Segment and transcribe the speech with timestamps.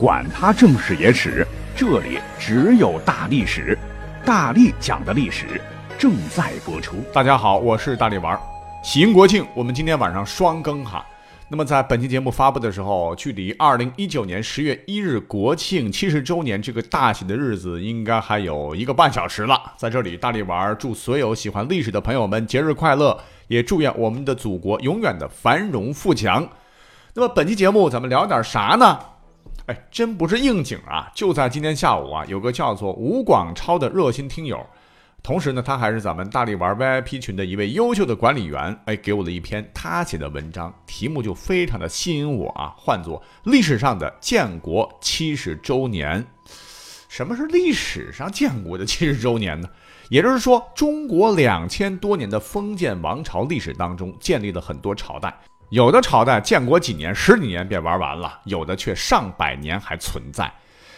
[0.00, 3.78] 管他正史野史，这里只有大历史，
[4.24, 5.60] 大力讲的历史
[5.98, 6.96] 正在播出。
[7.12, 8.40] 大家好，我是大力丸。
[8.82, 11.04] 喜迎国庆，我们今天晚上双更哈。
[11.50, 19.60] 那么在本期节目发布的时候，距离二零一九年十月一日国庆七十周年这个大喜的日子，应该还有一个半小时了。
[19.76, 26.48] 在这里，大力丸祝所有喜欢历史的朋友们节日快乐，也祝愿我们的祖国永远的繁荣富强。
[27.12, 28.98] 那么本期节目咱们聊点啥呢？
[29.70, 31.08] 哎，真不是应景啊！
[31.14, 34.58] 就在今天下午啊，有个叫做吴广超的热心听友，
[35.22, 46.20] 同时呢，他还是咱们大力玩 VIP 群的一位优秀的管理员，哎，给我了一篇他写的文章，题目就非常的吸引我啊，唤作《历史上的建国七十周年》。
[47.08, 49.68] 什么是历史上建国的七十周年呢？
[50.08, 55.32] 也就是说，中国两千多年的封建王朝历史当中，建立了很多朝代。
[55.70, 60.52] 有的朝代建国几年、十几年便玩完了，有的却上百年还存在。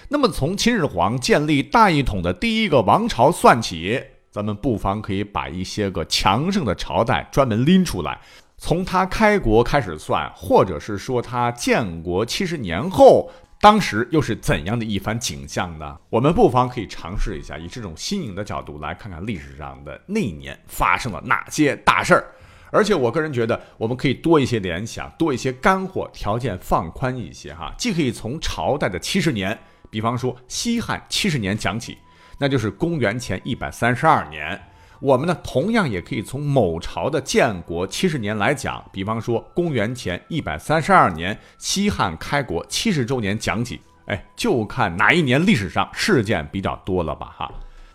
[0.08, 8.18] 那么从秦始皇建立大一统的第一个王朝算起，咱们不妨可以把一些个强盛的朝代专门拎出来，
[8.56, 13.30] 从他开国开始算，或者是说他建国七十年后，
[13.60, 15.98] 当时又是怎样的一番景象呢？
[16.08, 22.24] 我们不妨可以尝试一下，以这种新颖的角度来看看历史上的那一年发生了哪些大事儿。
[22.72, 27.74] 而且我个人觉得，我们可以多一些联想，多一些干货，条件放宽一些哈。
[27.76, 29.56] 既可以从朝代的七十年，
[29.90, 31.98] 比方说西汉七十年讲起，
[32.38, 34.58] 那就是公元前一百三十二年。
[35.00, 43.80] 我们呢，同样也可以从某朝的建国七十年来讲，比方说公元前一百三十二年，西汉开国七十周年讲起。
[44.06, 47.52] 哎，就看哪一年历史上事件比较多了吧哈。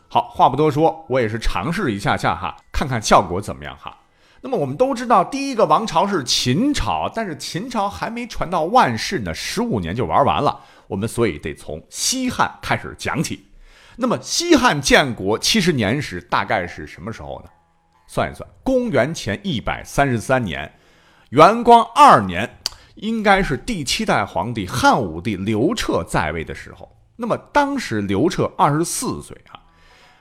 [0.08, 3.98] 好，话不多说，我也是尝试一下下哈，看看效果怎么样哈。
[4.48, 10.62] 那么我们都知道，第一个王朝是秦朝，但是秦朝还没传到万世呢，十五年就玩完了。
[10.88, 13.46] 我们所以得从西汉开始讲起。
[13.98, 17.50] 那么西汉建国七十年时，大概是什么时候呢？
[18.08, 20.72] 算一算，公元前一百三十三年，
[21.32, 22.50] 元光二年，
[22.96, 26.90] 应该是第七代皇帝汉武帝刘彻在位的时候。
[27.18, 29.60] 那么当时刘彻二十四岁啊。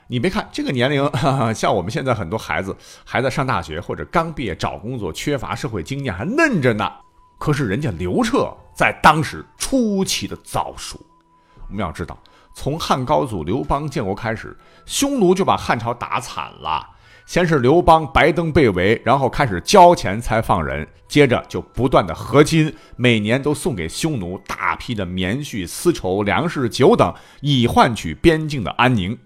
[0.09, 1.11] 你别看这个年龄，
[1.55, 2.75] 像我们现在很多孩子
[3.05, 6.91] 还在上大学或者刚毕业找工作，缺乏社会经验，还嫩着呢。
[7.39, 10.99] 可是人家刘彻在当时出奇的早熟。
[11.69, 12.17] 我们要知道，
[12.55, 16.89] 从汉高祖刘邦建国开始，匈奴就把汉朝打惨了。
[17.27, 29.19] 先是刘邦白登被围，然后开始交钱才放人，接着就不断的和金，每年都送给匈奴大批的棉絮、丝绸、粮食、酒等，以换取边境的安宁。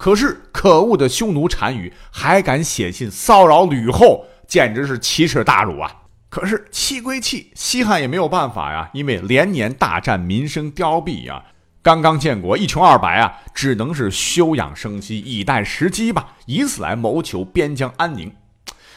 [0.00, 5.94] 可是可恶的匈奴单于还敢写信骚扰吕后，简直是奇耻大辱啊！
[6.30, 11.44] 可是气归气，西汉也没有办法呀，因为连年大战，民生凋敝呀，
[11.82, 18.32] 刚刚建国，一穷二白啊，只能是休养生息，以待时机吧，以此来谋求边疆安宁。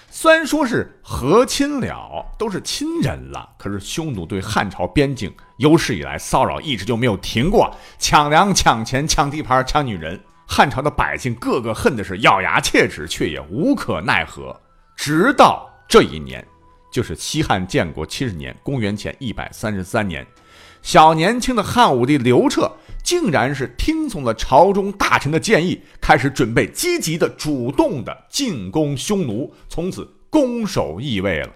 [0.09, 10.18] 虽然说是和亲了，都是亲人了，可是匈奴对汉朝边境有史以来骚扰一直就没有停过，抢粮、抢钱、抢地盘、抢女人。
[10.56, 14.56] 汉朝的百姓个个恨的是咬牙切齿，却也无可奈何。
[14.96, 16.46] 直到这一年，
[16.91, 20.24] 就是西汉建国七十年，公元前一百三十三年，
[20.84, 22.72] 小年轻的汉武帝刘彻
[23.03, 31.50] 竟然是听从了朝中大臣的建议，开始准备积极的、主动的进攻匈奴，从此攻守易位了。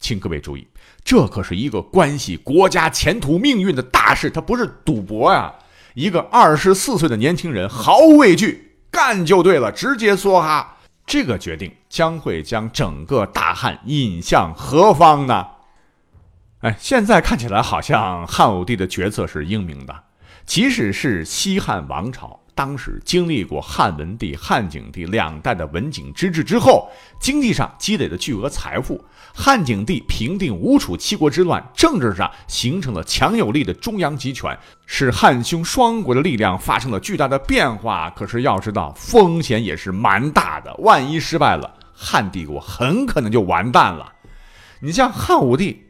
[0.00, 0.66] 请各位注意，
[1.04, 5.54] 这可是一个关系国家前途命运的大事，它不是赌博呀。
[5.98, 10.76] 一个二十四岁的年轻人毫无畏惧，干就对了，直接梭哈。
[11.04, 15.44] 这个决定将会将整个大汉引向何方呢？
[16.60, 20.04] 哎，现在看起来好像汉武帝的决策是英明的，
[20.46, 22.38] 即使是西汉王朝。
[22.58, 29.00] 当时经历过汉文帝、汉景帝两代的文景之治之后，经济上积累了巨额财富。
[29.32, 38.10] 汉景帝平定吴楚七国之乱，政治上形成了强有力的中央集权，使汉匈双国的力量发生了巨大的变化。
[38.10, 44.12] 可是要知道，风险也是蛮大的，万一失败了，汉帝国很可能就完蛋了。
[44.80, 45.80] 你像汉武帝，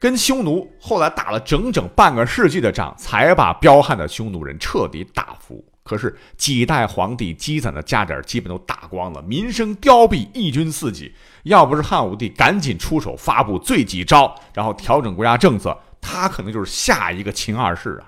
[0.00, 5.64] 跟匈奴后来打了整整半个世纪的仗，才把彪悍的匈奴人彻底打服。
[5.88, 11.10] 可是几代皇帝积攒的家底儿基本都打光了，民生凋敝，义军四起。
[11.44, 18.04] 要不是汉武帝赶紧出手发布罪己诏，然后调整国家政策，他可能就是下一个秦二世啊！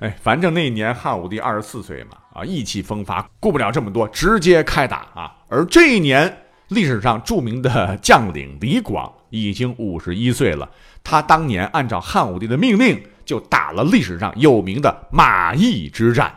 [0.00, 5.34] 哎，反正那年汉武帝二十四岁嘛，啊，意气风发，顾不了这么多，直接开打啊！
[5.48, 10.68] 而这一年，历史上著名的将领李广已经五十一岁了，
[11.02, 13.02] 他当年按照汉武帝的命令。
[13.24, 16.34] 就打了历史上有名的马邑之战。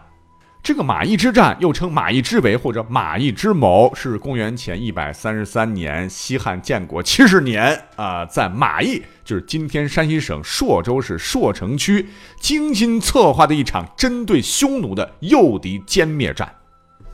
[0.65, 12.07] 这个马邑之战又称马邑之围或者马邑之谋，是公元前一百三十三年，西汉建国七十年啊，在马邑，就是今天山西省朔州市朔城区，
[12.39, 16.51] 精心策划的一场针对匈奴的诱敌歼灭战。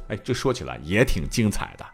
[0.07, 1.85] 哎，这说起来也挺精彩的。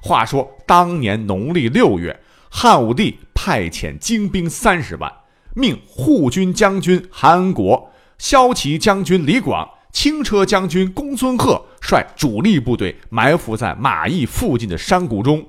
[0.00, 2.18] 话说当年农历六月，
[2.48, 5.12] 汉武帝派遣精兵三十万，
[5.52, 9.68] 命护军将军韩国、骁骑将军李广。
[9.92, 15.46] 轻车将军公孙贺率主力部队埋伏在马邑附近的山谷中，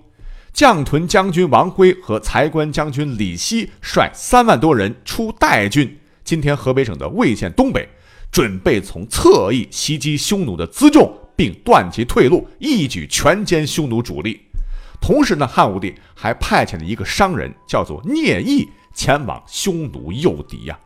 [0.52, 7.88] 将屯将军王辉和财官将军李希率三万多人出代郡（今天河北省的魏县东北），
[8.32, 14.42] 准备从侧翼袭击匈奴的辎重，并断其退路，一举全歼匈奴主力。
[15.02, 20.78] 同时呢，汉武帝还派遣了一个商人，叫做聂毅，前往匈奴诱敌呀。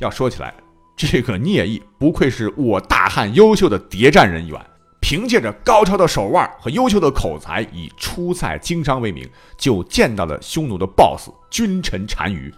[0.00, 0.54] 要说起来。
[0.96, 4.60] 这个聂毅不愧是我大汉优秀的谍战人员，
[5.00, 12.52] 凭借着高超的手腕和优秀的口才，以出塞经商为名，就见到了匈奴的 BOSS 君臣单于。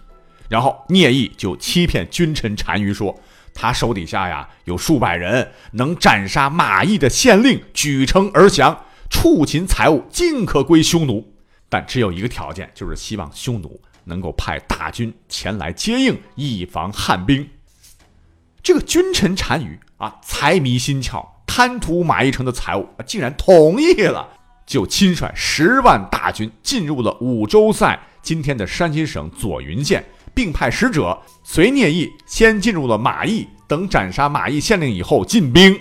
[0.49, 3.19] 然后聂毅就欺骗君臣单于说，
[3.55, 11.33] 他手底下呀有数百人，能斩杀马邑的县令，举城而降，畜禽财物尽可归匈奴。
[11.69, 17.49] 但只有一个条件，就是希望匈奴能够派大军前来接应，以防汉兵。
[18.67, 24.29] 这个君臣单于啊，财迷心窍，贪图马邑城的财物啊，竟然同意了，
[24.67, 30.05] 就亲率十万大军进入了五州塞（今天的山西省左云县），
[30.35, 35.79] 并派使者随聂毅先进入了马邑，等斩杀马邑县令以后进兵。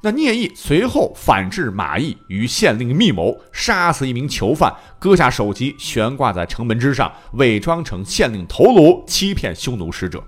[0.00, 10.24] 那聂毅随后反制马邑，与县令密谋，杀死一名囚犯，割下首级悬挂在城门之上，伪装成县令头颅，欺骗匈奴使者。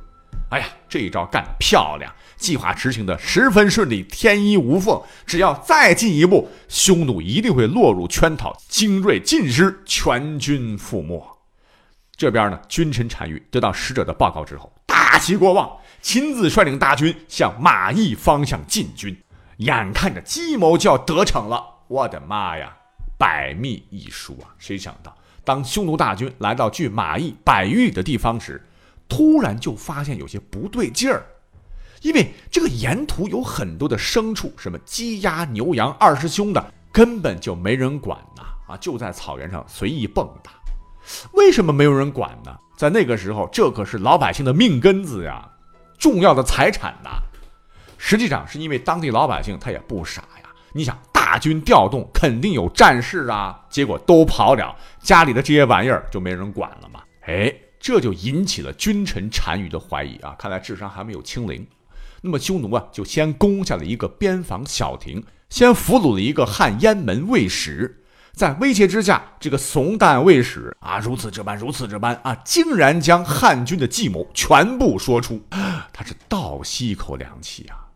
[0.51, 2.13] 哎呀，这一招干得漂亮！
[2.37, 5.01] 计划执行的十分顺利，天衣无缝。
[5.27, 11.23] 只要再进一步，匈奴一定会落入圈套，精锐尽失，全军覆没。
[12.17, 19.17] 这边呢，君臣单于得到使者的报告之后，大喜过望，亲自率领大军向马邑方向进军。
[19.59, 22.75] 眼看着计谋就要得逞了，我的妈呀！
[23.19, 24.55] 百密一疏啊！
[24.59, 25.13] 谁想到，
[25.45, 28.65] 当匈奴大军来到距马邑百余里的地方时，
[29.09, 31.25] 突然就发现有些不对劲儿，
[32.03, 38.43] 因为这个沿途有很多的牲畜，什么鸡鸭牛羊二师兄的，根本就没人管呐！
[38.69, 40.51] 啊，就在草原上随意蹦跶。
[41.33, 42.55] 为什么没有人管呢？
[42.77, 45.49] 在那个时候，这可是老百姓的命根子呀，
[45.99, 47.11] 重要的财产呐。
[47.97, 57.01] 实际上是因为当地老百姓他也不傻呀，你想大军调动，肯定有战事啊，结果都跑了，家里的这些玩意儿就没人管了嘛？
[57.23, 57.53] 哎。
[57.89, 60.37] 这就引起了君臣单于的怀疑啊！
[60.39, 61.67] 看来智商还没有清零。
[62.21, 68.03] 那么匈奴啊，就先攻下了一个边防小亭，先俘虏了一个汉燕门卫使。
[68.35, 75.43] 在威胁之下，这个怂蛋卫使啊，如此这般，如此这般啊，竟然将汉军的计谋全部说出。
[75.91, 77.89] 他是倒吸一口凉气啊！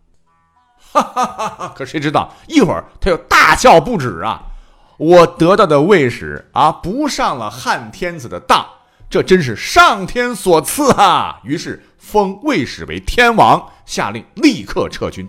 [0.78, 1.74] 哈哈哈哈！
[1.76, 4.40] 可谁知道一会儿他又大笑不止啊！
[4.96, 8.66] 我得到的卫使啊，不上了汉天子的当。
[9.12, 11.38] 这真是上天所赐啊！
[11.44, 15.29] 于是封魏使为天王，下令立刻撤军。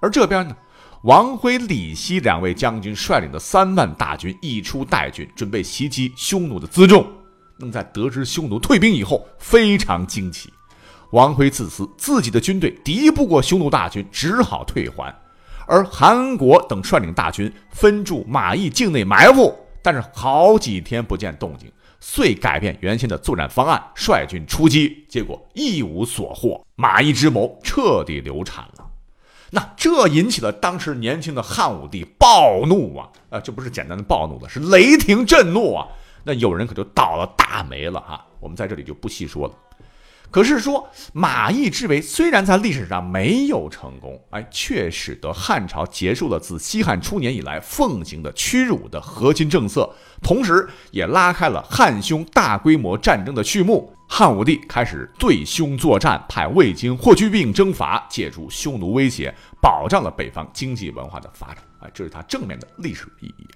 [0.00, 0.54] 而这边呢，
[1.04, 7.06] 王辉、李希两位将军率领的三万大军一出代郡，准备袭击匈奴的辎重。
[7.56, 10.52] 那么在得知匈奴退兵以后，非常惊奇。
[11.12, 15.10] 王辉自私，自己的军队敌不过匈奴大军，只好退还。
[15.66, 21.72] 而韩国等率领大军分驻马邑境内埋伏，但是好几天不见动静。
[22.00, 28.86] 遂改变原先的作战方案，率军出击，结果一无所获，马邑之谋彻底流产了。
[29.50, 33.08] 那这引起了当时年轻的汉武帝暴怒啊！
[33.30, 35.86] 啊，这不是简单的暴怒了，是雷霆震怒啊！
[36.24, 39.54] 那有人可就倒了大霉了哈，我们在这里就不细说了。
[40.30, 49.88] 可是说马邑之围虽然在历史上没有成功，哎，却使得汉朝结束了自西汉初年以来奉行的屈辱的核心政策，
[50.22, 53.92] 同时也拉开了汉匈大规模战争的序幕。
[54.08, 61.58] 汉武帝开始对匈作战，派魏京、霍去病征伐，借助匈奴威胁，保障了北方经济文化的发展。
[61.80, 63.46] 哎，这是他正面的历史意义。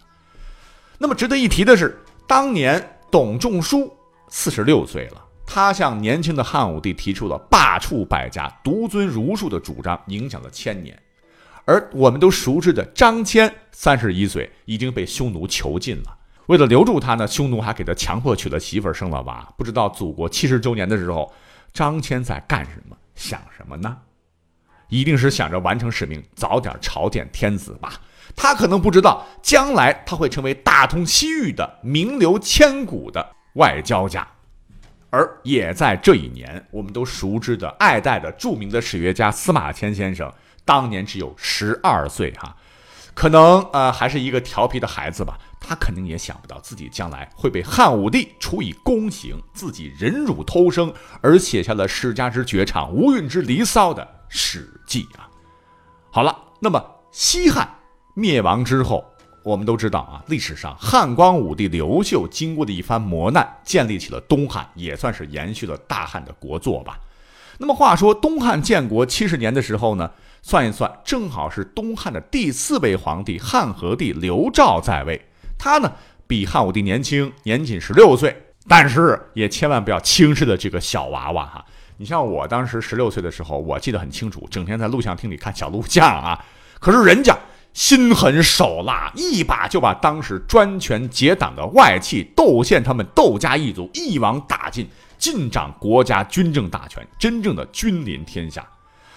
[0.99, 3.93] 那么值得一提的是，当年董仲舒
[4.29, 5.25] 四十六岁了。
[5.53, 10.97] 他向年轻的汉武帝提出了罢黜百家、独尊儒术的主张，影响了千年。
[11.65, 16.17] 而我们都熟知的张骞，三十一岁已经被匈奴囚禁了。
[16.47, 19.53] 为了留住他呢，匈奴还给他强迫娶了媳妇，生了娃。
[19.59, 21.33] 不知道祖国七十周年的时候，
[21.73, 22.97] 张骞在干什么？
[23.17, 23.97] 想什么呢？
[24.89, 28.01] 一定是想着完成使命，早点朝见天子吧。
[28.37, 34.25] 他可能不知道，将来他会成为大通西域的名流千古的外交家。
[35.11, 40.33] 而也在这一年，我们都熟知的、爱戴的著名的史学家司马迁先生，
[40.65, 42.57] 当年只有十二岁哈，
[43.13, 45.37] 可能呃还是一个调皮的孩子吧。
[45.59, 55.29] 他肯定也想不到自己将来会被汉武帝处以宫刑，自己忍辱偷生，而写下了世家之绝唱、无韵之离骚的《史记》啊。
[56.11, 57.69] 好了，那么西汉
[58.15, 59.10] 灭亡之后。
[59.43, 66.99] 我们都知道啊，历史上汉光武帝刘秀经过的一番磨难，建立起了东汉，也算是延续了大汉的国祚吧。
[67.59, 70.11] 那么话说，东汉建国七十年的时候呢，
[70.43, 75.27] 算一算，正好是东汉的第四位皇帝汉和帝刘肇在位。
[75.59, 75.93] 他呢
[76.27, 78.35] 比汉武帝年轻，年仅十六岁，
[78.69, 81.65] 但是也千万不要轻视了这个小娃娃哈。
[81.97, 86.45] 你像我当时十六岁的时候，我记得很清楚，整天在录像厅里看小录像啊。
[86.79, 87.35] 可是人家。
[87.73, 98.67] 心狠手辣，一把就把当时专权结党的外戚窦宪他们窦家一族一网打尽，尽掌国家军政大权，真正的君临天下。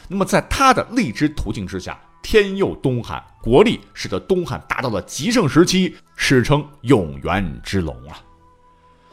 [0.07, 8.21] 那么在他的励志途径之下，天佑东汉，国力使得东汉达到了极盛时期，史称永元之龙啊。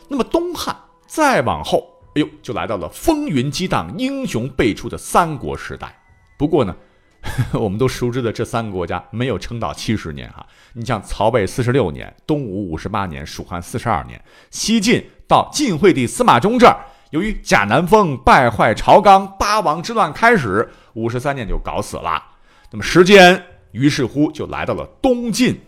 [0.07, 5.99] 那么东汉再往后，哎呦，就来到了风云激荡、英雄辈出的三国时代。
[6.37, 6.77] 不过呢。
[7.53, 16.77] 我们都熟知的这三个国家没有撑到七十年哈，你像曹魏四十六年，东吴五十八年，蜀汉四十二年，西晋到晋惠帝司马衷这儿，
[17.11, 22.23] 由于贾南风败坏朝纲，八王之乱开始，五十三年就搞死了。
[22.71, 25.61] 那么时间于是乎就来到了东晋，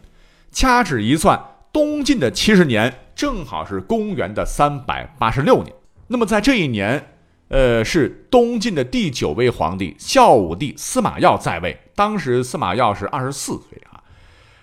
[0.50, 1.38] 掐指一算，
[1.70, 5.74] 东晋的七十年正好是公元的三百八十六年。
[6.06, 7.08] 那么在这一年。
[7.52, 14.00] 呃，是东晋的第九位皇帝孝武帝司马曜在位，当时司马曜是二十四岁啊。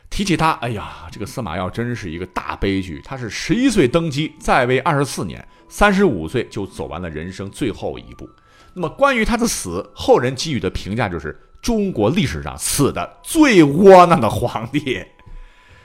[0.09, 2.99] 提起他，哎呀，这个司马曜真是一个大悲剧。
[3.05, 8.27] 他是十一岁登基，在位二十四年，三十五岁就走完了人生最后一步。
[8.73, 15.05] 那么关于他的死，后人给予的评价就是中国历史上死的最窝囊的皇帝。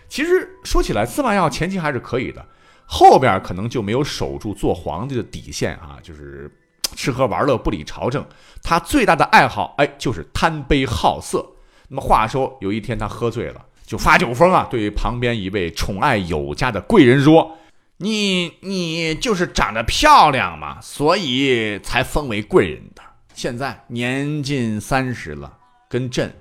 [0.09, 2.43] 其实说起来，司马曜前期还是可以的，
[2.87, 6.51] 后边可能就没有守住做皇帝的底线啊，就是。
[6.95, 8.25] 吃喝玩乐不理朝政，
[8.63, 11.45] 他最大的爱好哎就是贪杯好色。
[11.89, 17.59] 那么话说有一天他喝醉了，就发酒疯啊，对旁边一位宠爱有加的贵人说
[17.99, 23.03] ：“你你就是长得漂亮嘛，所以才封为贵人的。
[23.35, 25.53] 现在年近三十了，
[25.91, 26.35] 跟朕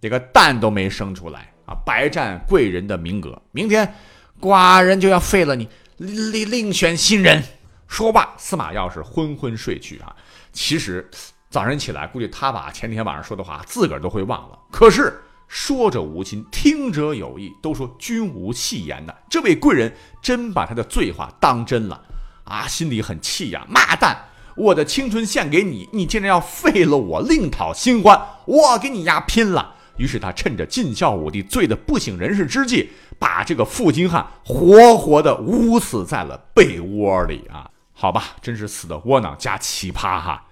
[0.00, 3.40] 这个蛋都没生出来啊，白占贵人的名额。
[3.52, 3.94] 明天
[4.40, 7.42] 寡人就要废了你，另另选新人。”
[7.88, 10.14] 说罢，司马曜是昏昏睡去啊。
[10.52, 11.10] 其实
[11.50, 14.58] 早晨起来，估计他把前天晚上说的话自个儿都会忘了。
[14.70, 19.16] 可是说者无心，听者有意，都说君无戏言的。
[19.30, 19.92] 这位贵人
[20.22, 22.00] 真把他的醉话当真了
[22.44, 24.16] 啊，心里很气呀，骂蛋！
[24.54, 29.74] 我的青春献给你，你竟然要废了我，另讨新欢，我跟你丫拼了！
[29.96, 37.70] 于是他趁着晋孝武帝醉得不省人事之际，把这个负心汉活活的捂死在了被窝里啊。
[38.00, 40.44] 好吧，真是死的窝囊加奇葩哈。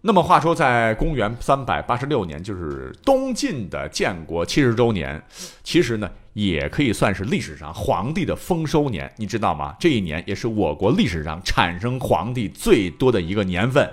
[0.00, 5.22] 那么话说，在公元三百八十六年，就是东晋的建国七十周年，
[5.62, 9.76] 其实呢，也可以算是历史上皇帝的丰收年，你知道吗？
[9.78, 13.88] 这一年也是我国历史上产生皇帝最多的一个年份。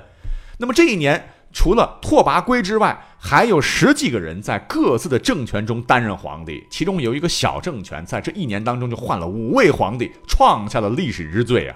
[0.57, 1.23] 那么这一年，
[1.53, 11.75] 除了拓跋圭之外，还有十几个人在各自的政权中担任皇帝，其中有一个小政权，在这一年当中就换了五位皇帝，创下了历史之最啊。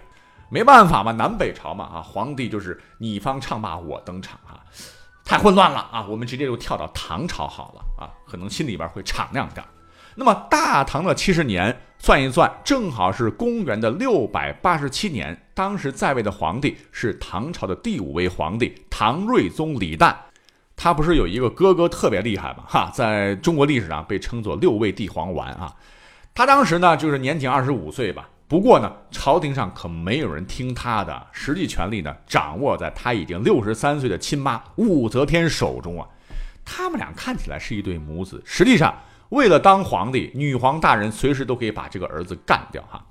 [0.52, 4.60] 没办法嘛，南北朝嘛，啊，皇帝就是你方唱罢我登场啊，
[5.24, 9.66] 太混乱了啊，我们直接就跳到唐朝好了啊，可能心里边会敞亮点。
[10.14, 20.14] 那么大唐的七十年算一算，正好是公元的六百八十七年，当时在位的皇帝是唐朝的第五位皇帝唐睿宗李旦，
[20.76, 22.66] 他不是有一个哥哥特别厉害吗？
[22.68, 25.74] 哈，在中国历史上被称作六味地黄丸啊，
[26.36, 28.28] 他当时呢就是年仅二十五岁吧。
[28.52, 36.06] 不过呢，朝廷上可没有人听他的，实际权力呢掌握在他已经六十三岁的亲妈武则天手中啊。
[36.66, 38.94] 他们俩看起来是一对母子，实际上
[39.30, 43.02] 为了当皇帝，女皇大人随时都可以把这个儿子干掉哈。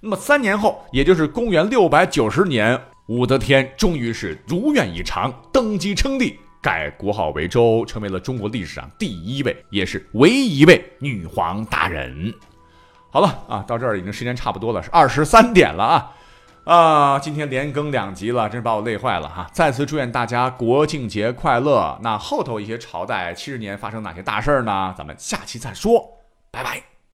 [0.00, 12.32] 那么三年后，也就是公元六百九十年，武则天终于是如愿以偿登基称帝，改国号为周，成为了中国历史上第一位，也是唯一一位女皇大人。
[13.16, 16.12] 好了啊，到这儿已经时间差不多了，是二十三点了啊。
[16.64, 19.48] 啊，今天连更两集了，真是把我累坏了哈！
[19.52, 21.98] 再次祝愿大家国庆节快乐。
[22.02, 24.94] 那后头一些朝代七十年发生哪些大事儿呢？
[24.98, 26.18] 咱们下期再说，
[26.50, 26.95] 拜拜。